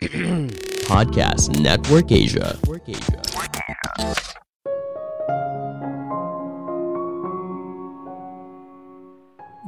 [0.88, 2.56] Podcast Network Asia.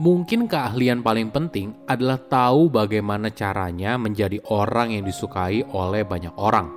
[0.00, 6.72] Mungkin keahlian paling penting adalah tahu bagaimana caranya menjadi orang yang disukai oleh banyak orang.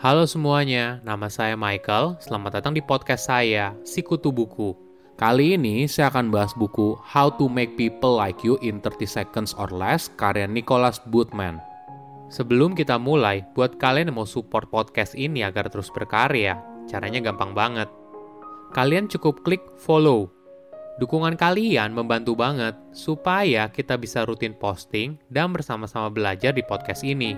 [0.00, 2.16] Halo semuanya, nama saya Michael.
[2.24, 4.72] Selamat datang di podcast saya, Sikutu Buku.
[5.20, 9.52] Kali ini saya akan bahas buku How to Make People Like You in 30 Seconds
[9.60, 11.73] or Less karya Nicholas Bootman.
[12.32, 17.52] Sebelum kita mulai, buat kalian yang mau support podcast ini agar terus berkarya, caranya gampang
[17.52, 17.88] banget.
[18.72, 20.34] Kalian cukup klik follow
[20.94, 27.34] Dukungan kalian membantu banget supaya kita bisa rutin posting dan bersama-sama belajar di podcast ini.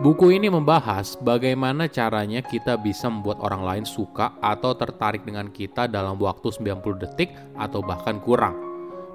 [0.00, 5.84] Buku ini membahas bagaimana caranya kita bisa membuat orang lain suka atau tertarik dengan kita
[5.92, 8.73] dalam waktu 90 detik atau bahkan kurang.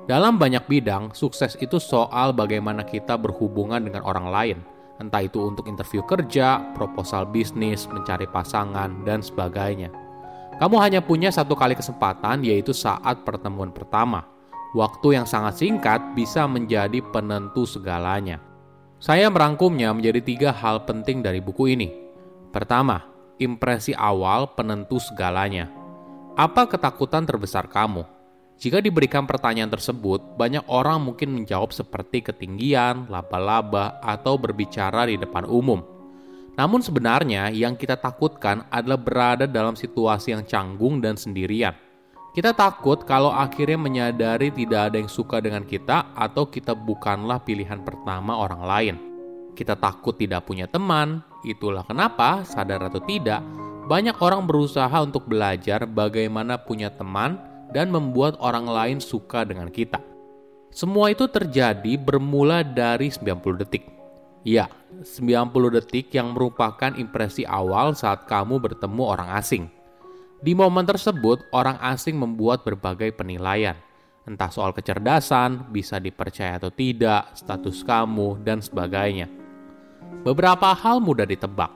[0.10, 4.58] Dalam banyak bidang, sukses itu soal bagaimana kita berhubungan dengan orang lain,
[4.98, 9.94] entah itu untuk interview kerja, proposal bisnis, mencari pasangan, dan sebagainya.
[10.58, 14.26] Kamu hanya punya satu kali kesempatan, yaitu saat pertemuan pertama.
[14.74, 18.42] Waktu yang sangat singkat bisa menjadi penentu segalanya.
[18.98, 21.94] Saya merangkumnya menjadi tiga hal penting dari buku ini.
[22.50, 23.06] Pertama,
[23.38, 25.70] impresi awal penentu segalanya.
[26.34, 28.19] Apa ketakutan terbesar kamu?
[28.60, 35.48] Jika diberikan pertanyaan tersebut, banyak orang mungkin menjawab seperti ketinggian, laba-laba, atau berbicara di depan
[35.48, 35.80] umum.
[36.60, 41.72] Namun sebenarnya yang kita takutkan adalah berada dalam situasi yang canggung dan sendirian.
[42.36, 47.80] Kita takut kalau akhirnya menyadari tidak ada yang suka dengan kita atau kita bukanlah pilihan
[47.80, 48.96] pertama orang lain.
[49.56, 53.40] Kita takut tidak punya teman, itulah kenapa, sadar atau tidak,
[53.88, 57.40] banyak orang berusaha untuk belajar bagaimana punya teman
[57.74, 60.02] dan membuat orang lain suka dengan kita.
[60.70, 63.90] Semua itu terjadi bermula dari 90 detik.
[64.46, 64.70] Ya,
[65.02, 69.68] 90 detik yang merupakan impresi awal saat kamu bertemu orang asing.
[70.40, 73.76] Di momen tersebut, orang asing membuat berbagai penilaian.
[74.24, 79.28] Entah soal kecerdasan, bisa dipercaya atau tidak, status kamu, dan sebagainya.
[80.24, 81.74] Beberapa hal mudah ditebak.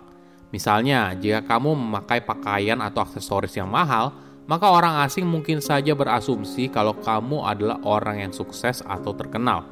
[0.53, 6.67] Misalnya, jika kamu memakai pakaian atau aksesoris yang mahal, maka orang asing mungkin saja berasumsi
[6.67, 9.63] kalau kamu adalah orang yang sukses atau terkenal.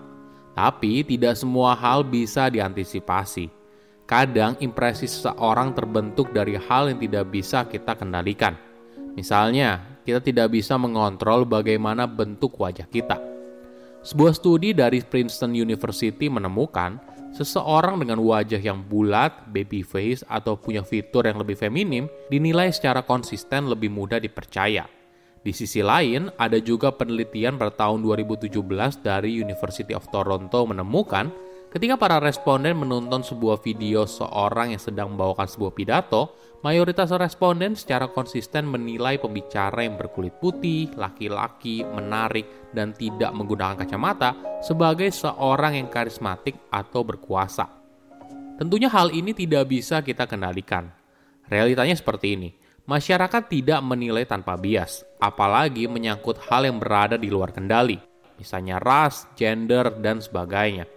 [0.56, 3.52] Tapi tidak semua hal bisa diantisipasi.
[4.08, 8.56] Kadang impresi seseorang terbentuk dari hal yang tidak bisa kita kendalikan.
[9.16, 13.20] Misalnya, kita tidak bisa mengontrol bagaimana bentuk wajah kita.
[14.02, 16.98] Sebuah studi dari Princeton University menemukan
[17.32, 23.02] seseorang dengan wajah yang bulat, baby face, atau punya fitur yang lebih feminim dinilai secara
[23.04, 24.88] konsisten lebih mudah dipercaya.
[25.42, 28.62] Di sisi lain, ada juga penelitian pada tahun 2017
[29.02, 31.34] dari University of Toronto menemukan
[31.74, 38.10] ketika para responden menonton sebuah video seorang yang sedang membawakan sebuah pidato, mayoritas responden secara
[38.10, 45.90] konsisten menilai pembicara yang berkulit putih, laki-laki, menarik, dan tidak menggunakan kacamata sebagai seorang yang
[45.90, 47.70] karismatik atau berkuasa.
[48.58, 50.90] Tentunya hal ini tidak bisa kita kendalikan.
[51.50, 52.50] Realitanya seperti ini
[52.92, 57.96] Masyarakat tidak menilai tanpa bias, apalagi menyangkut hal yang berada di luar kendali,
[58.42, 60.90] misalnya ras, gender, dan sebagainya.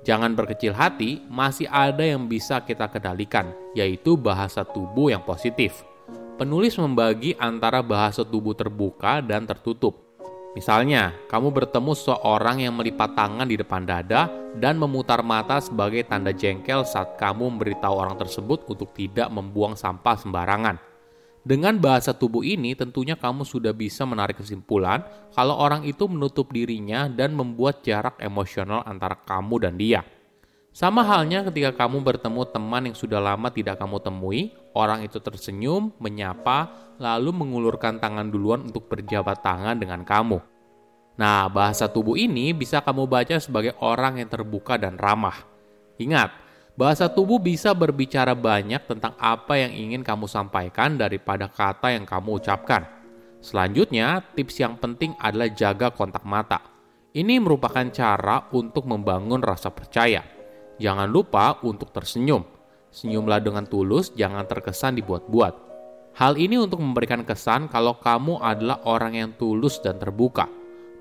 [0.00, 5.84] Jangan berkecil hati, masih ada yang bisa kita kendalikan, yaitu bahasa tubuh yang positif.
[6.40, 10.10] Penulis membagi antara bahasa tubuh terbuka dan tertutup.
[10.56, 16.34] Misalnya, kamu bertemu seorang yang melipat tangan di depan dada dan memutar mata sebagai tanda
[16.34, 20.89] jengkel saat kamu memberitahu orang tersebut untuk tidak membuang sampah sembarangan.
[21.40, 25.00] Dengan bahasa tubuh ini, tentunya kamu sudah bisa menarik kesimpulan
[25.32, 30.04] kalau orang itu menutup dirinya dan membuat jarak emosional antara kamu dan dia.
[30.70, 35.90] Sama halnya ketika kamu bertemu teman yang sudah lama tidak kamu temui, orang itu tersenyum,
[35.98, 36.70] menyapa,
[37.00, 40.38] lalu mengulurkan tangan duluan untuk berjabat tangan dengan kamu.
[41.18, 45.36] Nah, bahasa tubuh ini bisa kamu baca sebagai orang yang terbuka dan ramah.
[45.98, 46.32] Ingat,
[46.80, 52.40] Bahasa tubuh bisa berbicara banyak tentang apa yang ingin kamu sampaikan daripada kata yang kamu
[52.40, 52.88] ucapkan.
[53.44, 56.64] Selanjutnya, tips yang penting adalah jaga kontak mata.
[57.12, 60.24] Ini merupakan cara untuk membangun rasa percaya.
[60.80, 62.48] Jangan lupa untuk tersenyum.
[62.88, 65.52] Senyumlah dengan tulus, jangan terkesan dibuat-buat.
[66.16, 70.48] Hal ini untuk memberikan kesan kalau kamu adalah orang yang tulus dan terbuka.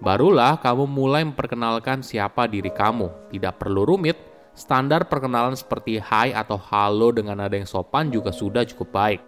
[0.04, 3.31] Barulah kamu mulai memperkenalkan siapa diri kamu.
[3.31, 4.29] Tidak perlu rumit,
[4.59, 9.21] Standar perkenalan seperti hai atau halo dengan nada yang sopan juga sudah cukup baik.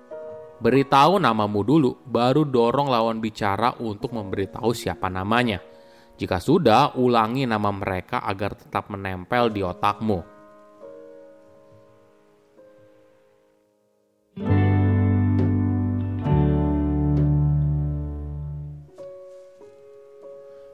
[0.60, 5.64] Beritahu namamu dulu, baru dorong lawan bicara untuk memberitahu siapa namanya.
[6.20, 10.20] Jika sudah, ulangi nama mereka agar tetap menempel di otakmu.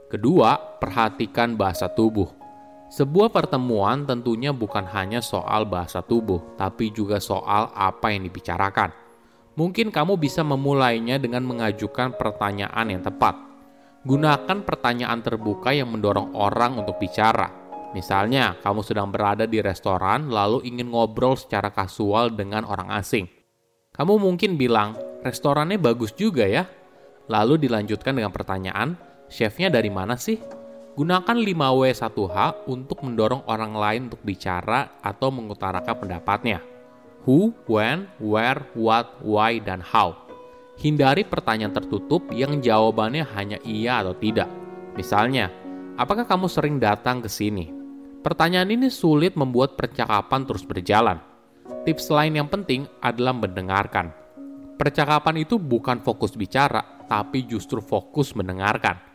[0.09, 2.47] Kedua, perhatikan bahasa tubuh.
[2.88, 8.95] Sebuah pertemuan tentunya bukan hanya soal bahasa tubuh, tapi juga soal apa yang dibicarakan.
[9.60, 13.36] Mungkin kamu bisa memulainya dengan mengajukan pertanyaan yang tepat.
[14.07, 17.51] Gunakan pertanyaan terbuka yang mendorong orang untuk bicara.
[17.92, 23.28] Misalnya, kamu sedang berada di restoran lalu ingin ngobrol secara kasual dengan orang asing.
[23.92, 24.95] Kamu mungkin bilang,
[25.28, 26.63] "Restorannya bagus juga ya."
[27.28, 28.95] Lalu dilanjutkan dengan pertanyaan,
[29.28, 30.40] "Chefnya dari mana sih?"
[30.98, 36.58] Gunakan 5W1H untuk mendorong orang lain untuk bicara atau mengutarakan pendapatnya.
[37.22, 40.18] Who, when, where, what, why, dan how.
[40.82, 44.50] Hindari pertanyaan tertutup yang jawabannya hanya iya atau tidak.
[44.98, 45.54] Misalnya,
[46.02, 47.70] apakah kamu sering datang ke sini?
[48.26, 51.22] Pertanyaan ini sulit membuat percakapan terus berjalan.
[51.86, 54.10] Tips lain yang penting adalah mendengarkan.
[54.82, 59.06] Percakapan itu bukan fokus bicara, tapi justru fokus mendengarkan.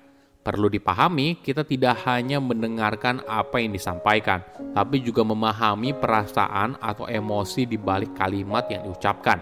[0.43, 4.43] Perlu dipahami, kita tidak hanya mendengarkan apa yang disampaikan,
[4.75, 9.39] tapi juga memahami perasaan atau emosi di balik kalimat yang diucapkan.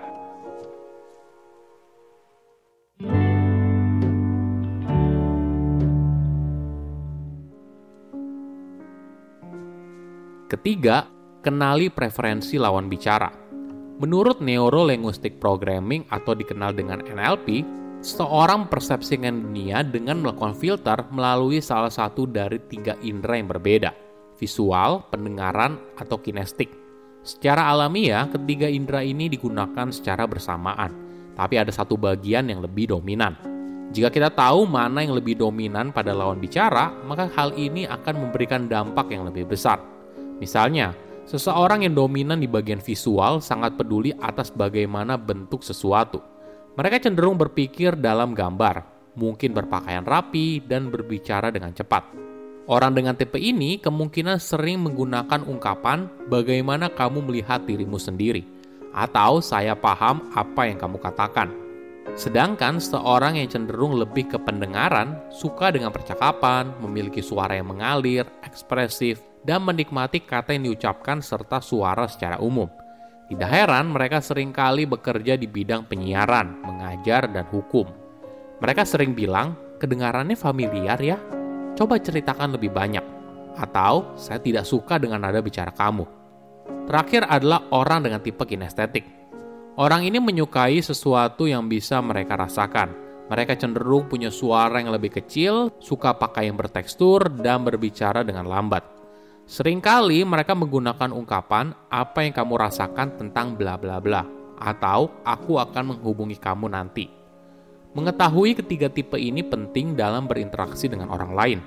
[10.53, 11.09] Ketiga,
[11.41, 13.33] kenali preferensi lawan bicara.
[14.05, 21.61] Menurut Neuro Linguistic Programming atau dikenal dengan NLP, Seorang persepsikan dunia dengan melakukan filter melalui
[21.61, 23.93] salah satu dari tiga indera yang berbeda,
[24.41, 26.73] visual, pendengaran, atau kinestik.
[27.21, 30.97] Secara alamiah, ketiga indera ini digunakan secara bersamaan,
[31.37, 33.37] tapi ada satu bagian yang lebih dominan.
[33.93, 38.65] Jika kita tahu mana yang lebih dominan pada lawan bicara, maka hal ini akan memberikan
[38.65, 39.77] dampak yang lebih besar.
[40.41, 40.97] Misalnya,
[41.29, 46.30] seseorang yang dominan di bagian visual sangat peduli atas bagaimana bentuk sesuatu
[46.81, 52.09] mereka cenderung berpikir dalam gambar, mungkin berpakaian rapi, dan berbicara dengan cepat.
[52.73, 58.49] Orang dengan tipe ini kemungkinan sering menggunakan ungkapan bagaimana kamu melihat dirimu sendiri,
[58.97, 61.53] atau saya paham apa yang kamu katakan.
[62.17, 69.21] Sedangkan seorang yang cenderung lebih ke pendengaran, suka dengan percakapan, memiliki suara yang mengalir, ekspresif,
[69.45, 72.80] dan menikmati kata yang diucapkan serta suara secara umum.
[73.31, 77.87] Tidak heran mereka sering kali bekerja di bidang penyiaran, mengajar, dan hukum.
[78.59, 81.15] Mereka sering bilang, kedengarannya familiar ya?
[81.79, 83.07] Coba ceritakan lebih banyak.
[83.55, 86.03] Atau, saya tidak suka dengan nada bicara kamu.
[86.91, 89.07] Terakhir adalah orang dengan tipe kinestetik.
[89.79, 92.91] Orang ini menyukai sesuatu yang bisa mereka rasakan.
[93.31, 99.00] Mereka cenderung punya suara yang lebih kecil, suka pakai yang bertekstur, dan berbicara dengan lambat.
[99.51, 104.23] Seringkali mereka menggunakan ungkapan apa yang kamu rasakan tentang bla bla bla
[104.55, 107.11] atau aku akan menghubungi kamu nanti.
[107.99, 111.59] Mengetahui ketiga tipe ini penting dalam berinteraksi dengan orang lain.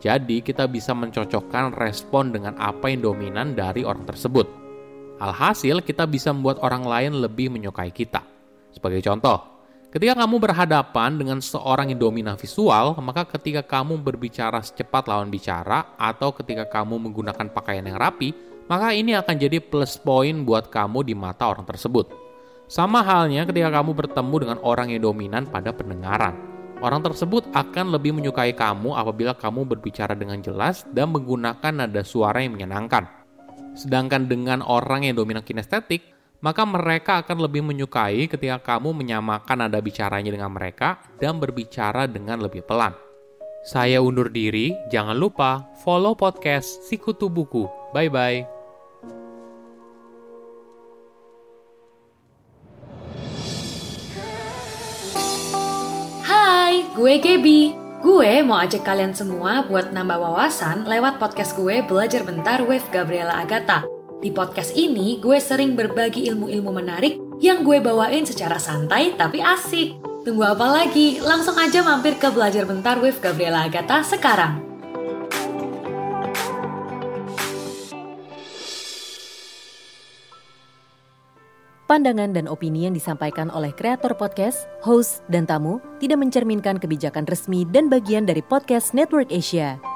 [0.00, 4.48] Jadi kita bisa mencocokkan respon dengan apa yang dominan dari orang tersebut.
[5.20, 8.24] Alhasil kita bisa membuat orang lain lebih menyukai kita.
[8.72, 9.55] Sebagai contoh,
[9.96, 15.96] Ketika kamu berhadapan dengan seorang yang dominan visual, maka ketika kamu berbicara secepat lawan bicara
[15.96, 18.36] atau ketika kamu menggunakan pakaian yang rapi,
[18.68, 22.12] maka ini akan jadi plus poin buat kamu di mata orang tersebut.
[22.68, 26.36] Sama halnya ketika kamu bertemu dengan orang yang dominan pada pendengaran.
[26.84, 32.44] Orang tersebut akan lebih menyukai kamu apabila kamu berbicara dengan jelas dan menggunakan nada suara
[32.44, 33.08] yang menyenangkan.
[33.72, 36.15] Sedangkan dengan orang yang dominan kinestetik,
[36.46, 42.38] maka mereka akan lebih menyukai ketika kamu menyamakan nada bicaranya dengan mereka dan berbicara dengan
[42.38, 42.94] lebih pelan.
[43.66, 47.66] Saya undur diri, jangan lupa follow podcast Sikutu Buku.
[47.90, 48.46] Bye-bye.
[56.22, 57.60] Hai, gue Gaby.
[58.06, 63.34] Gue mau ajak kalian semua buat nambah wawasan lewat podcast gue Belajar Bentar with Gabriela
[63.34, 63.95] Agatha
[64.26, 70.02] di podcast ini, gue sering berbagi ilmu-ilmu menarik yang gue bawain secara santai tapi asik.
[70.26, 71.22] Tunggu apa lagi?
[71.22, 74.58] Langsung aja mampir ke Belajar Bentar with Gabriela Agatha sekarang.
[81.86, 87.62] Pandangan dan opini yang disampaikan oleh kreator podcast, host, dan tamu tidak mencerminkan kebijakan resmi
[87.62, 89.95] dan bagian dari podcast Network Asia.